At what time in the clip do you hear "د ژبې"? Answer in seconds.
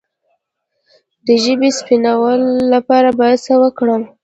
1.25-1.69